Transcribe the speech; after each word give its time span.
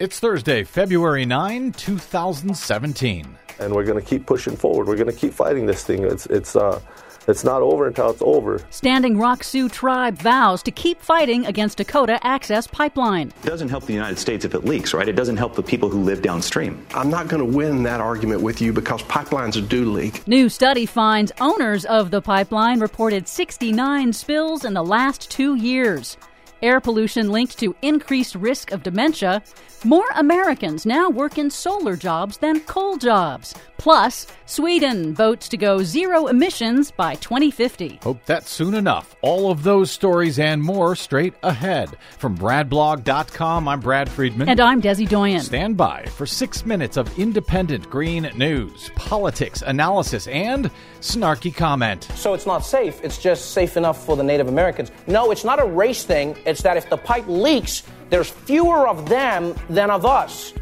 It's 0.00 0.18
Thursday, 0.18 0.64
February 0.64 1.26
9, 1.26 1.72
2017. 1.72 3.36
And 3.58 3.74
we're 3.74 3.84
going 3.84 4.02
to 4.02 4.08
keep 4.08 4.24
pushing 4.24 4.56
forward. 4.56 4.88
We're 4.88 4.96
going 4.96 5.10
to 5.10 5.12
keep 5.12 5.34
fighting 5.34 5.66
this 5.66 5.84
thing. 5.84 6.04
It's, 6.04 6.24
it's, 6.24 6.56
uh, 6.56 6.80
it's 7.28 7.44
not 7.44 7.60
over 7.60 7.86
until 7.86 8.08
it's 8.08 8.22
over. 8.22 8.64
Standing 8.70 9.18
Rock 9.18 9.44
Sioux 9.44 9.68
tribe 9.68 10.16
vows 10.16 10.62
to 10.62 10.70
keep 10.70 11.02
fighting 11.02 11.44
against 11.44 11.76
Dakota 11.76 12.18
Access 12.26 12.66
Pipeline. 12.66 13.28
It 13.28 13.46
doesn't 13.46 13.68
help 13.68 13.84
the 13.84 13.92
United 13.92 14.18
States 14.18 14.46
if 14.46 14.54
it 14.54 14.64
leaks, 14.64 14.94
right? 14.94 15.06
It 15.06 15.16
doesn't 15.16 15.36
help 15.36 15.54
the 15.54 15.62
people 15.62 15.90
who 15.90 16.00
live 16.00 16.22
downstream. 16.22 16.86
I'm 16.94 17.10
not 17.10 17.28
going 17.28 17.40
to 17.46 17.56
win 17.58 17.82
that 17.82 18.00
argument 18.00 18.40
with 18.40 18.62
you 18.62 18.72
because 18.72 19.02
pipelines 19.02 19.68
do 19.68 19.84
leak. 19.92 20.26
New 20.26 20.48
study 20.48 20.86
finds 20.86 21.30
owners 21.42 21.84
of 21.84 22.10
the 22.10 22.22
pipeline 22.22 22.80
reported 22.80 23.28
69 23.28 24.14
spills 24.14 24.64
in 24.64 24.72
the 24.72 24.82
last 24.82 25.30
two 25.30 25.56
years. 25.56 26.16
Air 26.62 26.80
pollution 26.80 27.30
linked 27.30 27.58
to 27.58 27.74
increased 27.80 28.34
risk 28.34 28.70
of 28.72 28.82
dementia. 28.82 29.42
More 29.84 30.08
Americans 30.16 30.84
now 30.84 31.08
work 31.08 31.38
in 31.38 31.50
solar 31.50 31.96
jobs 31.96 32.36
than 32.36 32.60
coal 32.60 32.98
jobs. 32.98 33.54
Plus, 33.80 34.26
Sweden 34.44 35.14
votes 35.14 35.48
to 35.48 35.56
go 35.56 35.82
zero 35.82 36.26
emissions 36.26 36.90
by 36.90 37.14
2050. 37.14 38.00
Hope 38.02 38.22
that's 38.26 38.50
soon 38.50 38.74
enough. 38.74 39.16
All 39.22 39.50
of 39.50 39.62
those 39.62 39.90
stories 39.90 40.38
and 40.38 40.62
more 40.62 40.94
straight 40.94 41.32
ahead. 41.42 41.96
From 42.18 42.36
BradBlog.com, 42.36 43.66
I'm 43.66 43.80
Brad 43.80 44.10
Friedman. 44.10 44.50
And 44.50 44.60
I'm 44.60 44.82
Desi 44.82 45.08
Doyen. 45.08 45.40
Stand 45.40 45.78
by 45.78 46.04
for 46.04 46.26
six 46.26 46.66
minutes 46.66 46.98
of 46.98 47.18
independent 47.18 47.88
green 47.88 48.30
news, 48.36 48.90
politics, 48.96 49.62
analysis, 49.66 50.26
and 50.26 50.70
snarky 51.00 51.54
comment. 51.54 52.04
So 52.16 52.34
it's 52.34 52.46
not 52.46 52.66
safe, 52.66 53.00
it's 53.02 53.16
just 53.16 53.52
safe 53.52 53.78
enough 53.78 54.04
for 54.04 54.14
the 54.14 54.22
Native 54.22 54.48
Americans. 54.48 54.92
No, 55.06 55.30
it's 55.30 55.44
not 55.44 55.58
a 55.58 55.64
race 55.64 56.04
thing, 56.04 56.36
it's 56.44 56.60
that 56.64 56.76
if 56.76 56.90
the 56.90 56.98
pipe 56.98 57.24
leaks, 57.26 57.84
there's 58.10 58.28
fewer 58.28 58.86
of 58.86 59.08
them 59.08 59.54
than 59.70 59.88
of 59.88 60.04
us. 60.04 60.52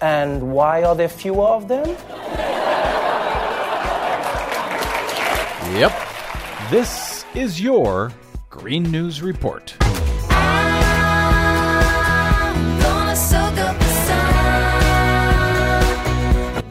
And 0.00 0.52
why 0.52 0.84
are 0.84 0.94
there 0.94 1.08
fewer 1.08 1.46
of 1.46 1.68
them? 1.68 1.88
Yep. 5.74 5.92
This 6.70 7.24
is 7.34 7.60
your 7.60 8.12
Green 8.48 8.84
News 8.84 9.22
Report. 9.22 9.76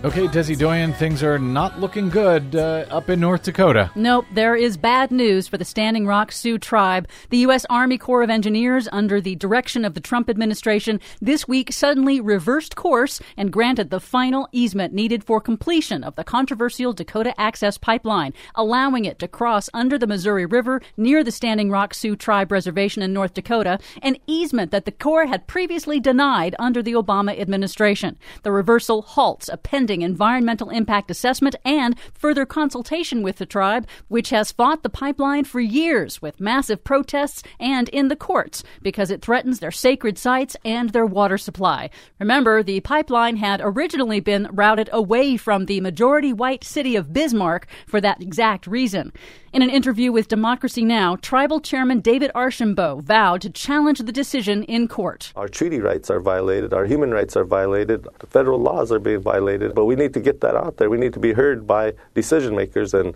Okay, 0.03 0.27
Desi 0.27 0.55
Doyen, 0.55 0.93
things 0.93 1.23
are 1.23 1.39
not 1.39 1.79
looking 1.79 2.09
good 2.09 2.55
uh, 2.55 2.85
up 2.91 3.09
in 3.09 3.19
North 3.19 3.41
Dakota. 3.41 3.89
Nope, 3.95 4.27
there 4.31 4.55
is 4.55 4.77
bad 4.77 5.09
news 5.09 5.47
for 5.47 5.57
the 5.57 5.65
Standing 5.65 6.05
Rock 6.05 6.31
Sioux 6.31 6.59
tribe. 6.59 7.07
The 7.31 7.39
U.S. 7.39 7.65
Army 7.67 7.97
Corps 7.97 8.21
of 8.21 8.29
Engineers, 8.29 8.87
under 8.91 9.19
the 9.19 9.35
direction 9.35 9.83
of 9.83 9.95
the 9.95 9.99
Trump 9.99 10.29
administration, 10.29 11.01
this 11.19 11.47
week 11.47 11.73
suddenly 11.73 12.21
reversed 12.21 12.75
course 12.75 13.19
and 13.35 13.51
granted 13.51 13.89
the 13.89 13.99
final 13.99 14.47
easement 14.51 14.93
needed 14.93 15.23
for 15.23 15.41
completion 15.41 16.03
of 16.03 16.15
the 16.15 16.23
controversial 16.23 16.93
Dakota 16.93 17.33
Access 17.41 17.79
Pipeline, 17.79 18.35
allowing 18.53 19.03
it 19.03 19.17
to 19.17 19.27
cross 19.27 19.67
under 19.73 19.97
the 19.97 20.07
Missouri 20.07 20.45
River 20.45 20.79
near 20.95 21.23
the 21.23 21.31
Standing 21.31 21.71
Rock 21.71 21.95
Sioux 21.95 22.15
tribe 22.15 22.51
reservation 22.51 23.01
in 23.01 23.13
North 23.13 23.33
Dakota, 23.33 23.79
an 24.03 24.17
easement 24.27 24.69
that 24.69 24.85
the 24.85 24.91
Corps 24.91 25.25
had 25.25 25.47
previously 25.47 25.99
denied 25.99 26.55
under 26.59 26.83
the 26.83 26.93
Obama 26.93 27.37
administration. 27.37 28.15
The 28.43 28.51
reversal 28.51 29.01
halts 29.01 29.49
a 29.49 29.57
pending 29.57 29.86
environmental 29.89 30.69
impact 30.69 31.09
assessment 31.09 31.55
and 31.65 31.95
further 32.13 32.45
consultation 32.45 33.21
with 33.23 33.37
the 33.37 33.45
tribe, 33.45 33.87
which 34.07 34.29
has 34.29 34.51
fought 34.51 34.83
the 34.83 34.89
pipeline 34.89 35.43
for 35.43 35.59
years 35.59 36.21
with 36.21 36.39
massive 36.39 36.83
protests 36.83 37.43
and 37.59 37.89
in 37.89 38.07
the 38.07 38.15
courts 38.15 38.63
because 38.81 39.11
it 39.11 39.21
threatens 39.21 39.59
their 39.59 39.71
sacred 39.71 40.17
sites 40.17 40.55
and 40.65 40.89
their 40.89 41.05
water 41.05 41.37
supply. 41.37 41.89
Remember, 42.19 42.63
the 42.63 42.79
pipeline 42.81 43.37
had 43.37 43.61
originally 43.63 44.19
been 44.19 44.47
routed 44.51 44.89
away 44.91 45.37
from 45.37 45.65
the 45.65 45.81
majority 45.81 46.33
white 46.33 46.63
city 46.63 46.95
of 46.95 47.13
Bismarck 47.13 47.67
for 47.85 48.01
that 48.01 48.21
exact 48.21 48.67
reason. 48.67 49.11
In 49.53 49.61
an 49.61 49.69
interview 49.69 50.11
with 50.11 50.27
Democracy 50.27 50.83
Now!, 50.83 51.15
Tribal 51.15 51.61
Chairman 51.61 52.01
David 52.01 52.31
Archambault 52.35 53.01
vowed 53.01 53.41
to 53.41 53.49
challenge 53.49 53.99
the 53.99 54.11
decision 54.11 54.63
in 54.63 54.87
court. 54.87 55.31
Our 55.35 55.47
treaty 55.47 55.79
rights 55.79 56.11
are 56.11 56.19
violated, 56.19 56.73
our 56.73 56.85
human 56.85 57.11
rights 57.11 57.35
are 57.37 57.45
violated, 57.45 58.07
the 58.19 58.27
federal 58.27 58.59
laws 58.59 58.91
are 58.91 58.99
being 58.99 59.21
violated, 59.21 59.73
but 59.77 59.85
we 59.85 59.95
need 59.95 60.11
to 60.15 60.19
get 60.19 60.41
that 60.41 60.55
out 60.55 60.77
there. 60.77 60.89
We 60.89 60.97
need 60.97 61.13
to 61.13 61.19
be 61.19 61.33
heard 61.33 61.67
by 61.67 61.93
decision 62.15 62.55
makers, 62.55 62.95
and 62.95 63.15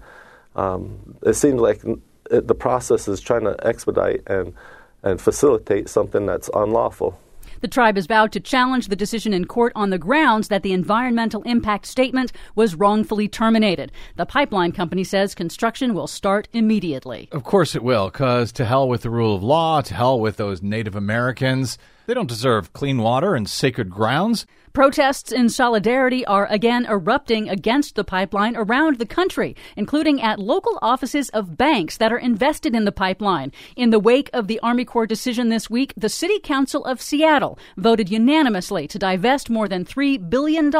um, 0.56 1.18
it 1.24 1.34
seems 1.34 1.60
like 1.60 1.82
the 2.30 2.54
process 2.54 3.08
is 3.08 3.20
trying 3.20 3.46
to 3.46 3.56
expedite 3.66 4.22
and, 4.28 4.54
and 5.02 5.20
facilitate 5.20 5.90
something 5.90 6.28
that's 6.28 6.52
unlawful. 6.54 7.20
The 7.62 7.68
tribe 7.68 7.96
has 7.96 8.06
vowed 8.06 8.32
to 8.34 8.40
challenge 8.40 8.90
the 8.90 8.96
decision 8.96 9.34
in 9.34 9.46
court 9.46 9.74
on 9.76 9.90
the 9.90 9.98
grounds 9.98 10.50
that 10.50 10.62
the 10.62 10.72
environmental 10.72 11.42
impact 11.44 11.88
statement 11.88 12.32
was 12.54 12.76
wrongfully 12.76 13.28
terminated. 13.28 13.92
The 14.18 14.28
pipeline 14.28 14.72
company 14.72 15.04
says 15.04 15.34
construction 15.34 15.96
will 15.96 16.08
start 16.08 16.48
immediately. 16.54 17.28
Of 17.32 17.44
course 17.44 17.74
it 17.74 17.82
will, 17.82 18.12
because 18.12 18.52
to 18.54 18.66
hell 18.66 18.88
with 18.88 19.02
the 19.02 19.10
rule 19.10 19.36
of 19.36 19.42
law, 19.42 19.82
to 19.82 19.94
hell 19.96 20.20
with 20.20 20.38
those 20.38 20.62
Native 20.62 20.96
Americans. 20.96 21.80
They 22.12 22.16
don't 22.16 22.28
deserve 22.28 22.74
clean 22.74 22.98
water 22.98 23.36
and 23.36 23.50
sacred 23.50 23.90
grounds. 23.90 24.46
Protests 24.74 25.34
in 25.34 25.50
solidarity 25.50 26.26
are 26.26 26.48
again 26.48 26.86
erupting 26.86 27.50
against 27.50 27.96
the 27.96 28.06
pipeline 28.06 28.56
around 28.56 29.00
the 29.00 29.06
country, 29.06 29.54
including 29.76 30.22
at 30.22 30.40
local 30.40 30.80
offices 30.82 31.28
of 31.30 31.58
banks 31.58 31.98
that 31.98 32.14
are 32.14 32.18
invested 32.18 32.74
in 32.74 32.86
the 32.86 32.92
pipeline. 32.94 33.52
In 33.76 33.90
the 33.90 34.00
wake 34.00 34.30
of 34.32 34.48
the 34.48 34.62
Army 34.62 34.86
Corps 34.86 35.06
decision 35.06 35.50
this 35.50 35.70
week, 35.70 35.94
the 35.98 36.08
City 36.08 36.40
Council 36.40 36.86
of 36.86 37.02
Seattle 37.02 37.60
voted 37.76 38.10
unanimously 38.10 38.88
to 38.88 38.98
divest 38.98 39.50
more 39.50 39.68
than 39.68 39.84
$3 39.84 40.30
billion 40.30 40.72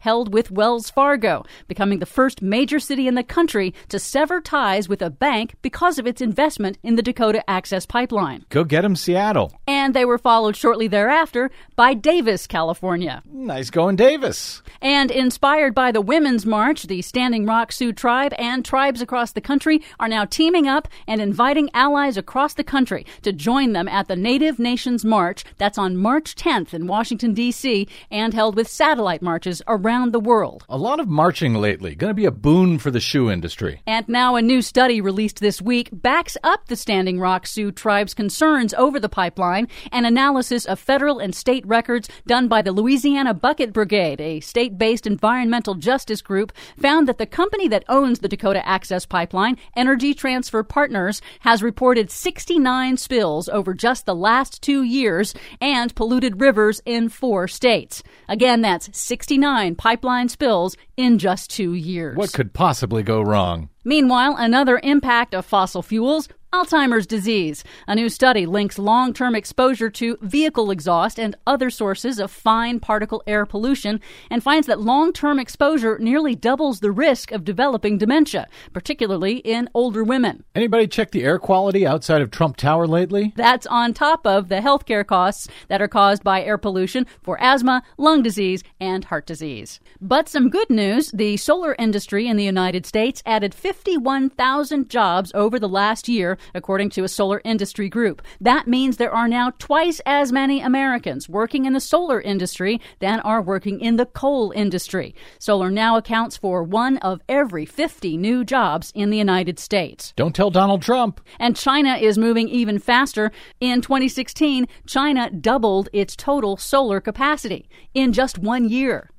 held 0.00 0.34
with 0.34 0.50
Wells 0.50 0.90
Fargo, 0.90 1.44
becoming 1.68 2.00
the 2.00 2.06
first 2.06 2.42
major 2.42 2.80
city 2.80 3.06
in 3.06 3.14
the 3.14 3.22
country 3.22 3.72
to 3.88 4.00
sever 4.00 4.40
ties 4.40 4.88
with 4.88 5.00
a 5.00 5.10
bank 5.10 5.54
because 5.62 6.00
of 6.00 6.08
its 6.08 6.20
investment 6.20 6.76
in 6.82 6.96
the 6.96 7.02
Dakota 7.02 7.48
Access 7.48 7.86
Pipeline. 7.86 8.44
Go 8.48 8.64
get 8.64 8.78
get 8.78 8.84
'em, 8.84 8.96
Seattle. 8.96 9.52
And 9.66 9.94
they 9.94 10.04
were 10.04 10.18
followed 10.18 10.56
shortly 10.56 10.67
thereafter 10.76 11.50
by 11.76 11.94
Davis, 11.94 12.46
California. 12.46 13.22
Nice 13.32 13.70
going, 13.70 13.96
Davis. 13.96 14.62
And 14.82 15.10
inspired 15.10 15.74
by 15.74 15.90
the 15.92 16.02
Women's 16.02 16.44
March, 16.44 16.82
the 16.84 17.00
Standing 17.00 17.46
Rock 17.46 17.72
Sioux 17.72 17.92
tribe 17.92 18.34
and 18.38 18.64
tribes 18.64 19.00
across 19.00 19.32
the 19.32 19.40
country 19.40 19.80
are 19.98 20.08
now 20.08 20.26
teaming 20.26 20.68
up 20.68 20.88
and 21.06 21.22
inviting 21.22 21.70
allies 21.72 22.18
across 22.18 22.52
the 22.52 22.64
country 22.64 23.06
to 23.22 23.32
join 23.32 23.72
them 23.72 23.88
at 23.88 24.08
the 24.08 24.16
Native 24.16 24.58
Nations 24.58 25.04
March. 25.04 25.44
That's 25.56 25.78
on 25.78 25.96
March 25.96 26.34
10th 26.34 26.74
in 26.74 26.86
Washington, 26.86 27.32
D.C., 27.32 27.88
and 28.10 28.34
held 28.34 28.54
with 28.54 28.68
satellite 28.68 29.22
marches 29.22 29.62
around 29.66 30.12
the 30.12 30.20
world. 30.20 30.66
A 30.68 30.76
lot 30.76 31.00
of 31.00 31.08
marching 31.08 31.54
lately. 31.54 31.94
Going 31.94 32.10
to 32.10 32.14
be 32.14 32.26
a 32.26 32.30
boon 32.30 32.78
for 32.78 32.90
the 32.90 33.00
shoe 33.00 33.30
industry. 33.30 33.80
And 33.86 34.06
now 34.08 34.36
a 34.36 34.42
new 34.42 34.60
study 34.60 35.00
released 35.00 35.40
this 35.40 35.62
week 35.62 35.88
backs 35.92 36.36
up 36.44 36.66
the 36.66 36.76
Standing 36.76 37.18
Rock 37.18 37.46
Sioux 37.46 37.72
tribe's 37.72 38.12
concerns 38.12 38.74
over 38.74 39.00
the 39.00 39.08
pipeline. 39.08 39.68
An 39.92 40.04
analysis 40.04 40.47
of 40.50 40.78
federal 40.78 41.18
and 41.18 41.34
state 41.34 41.66
records 41.66 42.08
done 42.26 42.48
by 42.48 42.62
the 42.62 42.72
Louisiana 42.72 42.98
Louisiana 43.18 43.32
Bucket 43.32 43.72
Brigade, 43.72 44.20
a 44.20 44.40
state 44.40 44.78
based 44.78 45.06
environmental 45.06 45.74
justice 45.74 46.20
group, 46.22 46.52
found 46.80 47.06
that 47.06 47.18
the 47.18 47.26
company 47.26 47.68
that 47.68 47.84
owns 47.88 48.18
the 48.18 48.28
Dakota 48.28 48.66
Access 48.66 49.06
Pipeline, 49.06 49.56
Energy 49.76 50.14
Transfer 50.14 50.62
Partners, 50.62 51.20
has 51.40 51.62
reported 51.62 52.10
69 52.10 52.96
spills 52.96 53.48
over 53.48 53.74
just 53.74 54.06
the 54.06 54.14
last 54.14 54.62
two 54.62 54.82
years 54.82 55.34
and 55.60 55.94
polluted 55.94 56.40
rivers 56.40 56.80
in 56.84 57.08
four 57.08 57.46
states. 57.46 58.02
Again, 58.28 58.62
that's 58.62 58.96
69 58.98 59.74
pipeline 59.74 60.28
spills 60.28 60.76
in 60.96 61.18
just 61.18 61.50
two 61.50 61.74
years. 61.74 62.16
What 62.16 62.32
could 62.32 62.52
possibly 62.52 63.02
go 63.02 63.20
wrong? 63.20 63.68
Meanwhile, 63.84 64.36
another 64.36 64.80
impact 64.82 65.34
of 65.34 65.46
fossil 65.46 65.82
fuels 65.82 66.28
Alzheimer's 66.50 67.06
disease. 67.06 67.62
A 67.86 67.94
new 67.94 68.08
study 68.08 68.46
links 68.46 68.78
long 68.78 69.12
term 69.12 69.34
exposure 69.34 69.90
to 69.90 70.16
vehicle 70.22 70.70
exhaust 70.70 71.20
and 71.20 71.36
other 71.46 71.68
sources 71.68 72.18
of 72.18 72.30
fine 72.30 72.80
particle 72.80 73.22
air 73.26 73.44
pollution 73.44 74.00
and 74.30 74.42
finds 74.42 74.66
that 74.66 74.80
long 74.80 75.12
term 75.12 75.38
exposure 75.38 75.98
nearly 75.98 76.34
doubles 76.34 76.80
the 76.80 76.90
risk 76.90 77.32
of 77.32 77.44
developing 77.44 77.98
dementia, 77.98 78.48
particularly 78.72 79.36
in 79.38 79.68
older 79.74 80.02
women. 80.02 80.42
Anybody 80.54 80.86
check 80.86 81.10
the 81.10 81.22
air 81.22 81.38
quality 81.38 81.86
outside 81.86 82.22
of 82.22 82.30
Trump 82.30 82.56
Tower 82.56 82.86
lately? 82.86 83.34
That's 83.36 83.66
on 83.66 83.92
top 83.92 84.26
of 84.26 84.48
the 84.48 84.60
healthcare 84.60 85.06
costs 85.06 85.48
that 85.68 85.82
are 85.82 85.88
caused 85.88 86.24
by 86.24 86.42
air 86.42 86.56
pollution 86.56 87.04
for 87.22 87.38
asthma, 87.42 87.82
lung 87.98 88.22
disease, 88.22 88.64
and 88.80 89.04
heart 89.04 89.26
disease. 89.26 89.80
But 90.00 90.30
some 90.30 90.48
good 90.48 90.70
news 90.70 91.10
the 91.10 91.36
solar 91.36 91.76
industry 91.78 92.26
in 92.26 92.38
the 92.38 92.44
United 92.44 92.86
States 92.86 93.22
added 93.26 93.54
51,000 93.54 94.88
jobs 94.88 95.30
over 95.34 95.58
the 95.58 95.68
last 95.68 96.08
year, 96.08 96.37
according 96.54 96.90
to 96.90 97.04
a 97.04 97.08
solar 97.08 97.40
industry 97.44 97.88
group. 97.88 98.22
That 98.40 98.66
means 98.66 98.96
there 98.96 99.14
are 99.14 99.28
now 99.28 99.52
twice 99.58 100.00
as 100.06 100.32
many 100.32 100.60
Americans 100.60 101.28
working 101.28 101.64
in 101.64 101.72
the 101.72 101.80
solar 101.80 102.20
industry 102.20 102.80
than 103.00 103.20
are 103.20 103.42
working 103.42 103.80
in 103.80 103.96
the 103.96 104.06
coal 104.06 104.52
industry. 104.54 105.14
Solar 105.38 105.70
now 105.70 105.96
accounts 105.96 106.36
for 106.36 106.62
one 106.62 106.98
of 106.98 107.20
every 107.28 107.64
50 107.64 108.16
new 108.16 108.44
jobs 108.44 108.92
in 108.94 109.10
the 109.10 109.18
United 109.18 109.58
States. 109.58 110.12
Don't 110.16 110.34
tell 110.34 110.50
Donald 110.50 110.82
Trump. 110.82 111.20
And 111.38 111.56
China 111.56 111.96
is 111.96 112.18
moving 112.18 112.48
even 112.48 112.78
faster. 112.78 113.30
In 113.60 113.80
2016, 113.80 114.66
China 114.86 115.30
doubled 115.30 115.88
its 115.92 116.16
total 116.16 116.56
solar 116.56 117.00
capacity 117.00 117.68
in 117.94 118.12
just 118.12 118.38
one 118.38 118.68
year. 118.68 119.10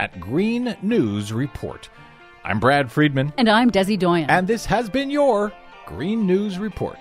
at 0.00 0.18
Green 0.18 0.76
News 0.82 1.32
Report. 1.32 1.88
I'm 2.42 2.58
Brad 2.58 2.90
Friedman. 2.90 3.34
And 3.38 3.48
I'm 3.48 3.70
Desi 3.70 3.96
Doyen. 3.96 4.28
And 4.28 4.48
this 4.48 4.66
has 4.66 4.90
been 4.90 5.10
your 5.10 5.52
Green 5.86 6.26
News 6.26 6.58
Report. 6.58 6.98